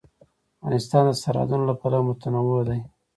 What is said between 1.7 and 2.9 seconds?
پلوه متنوع دی.